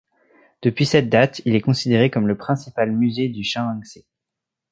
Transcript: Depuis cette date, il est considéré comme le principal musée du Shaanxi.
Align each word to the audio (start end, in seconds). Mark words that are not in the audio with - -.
Depuis 0.63 0.87
cette 0.87 1.09
date, 1.09 1.43
il 1.45 1.53
est 1.53 1.61
considéré 1.61 2.09
comme 2.09 2.25
le 2.27 2.35
principal 2.35 2.91
musée 2.91 3.29
du 3.29 3.43
Shaanxi. 3.43 4.03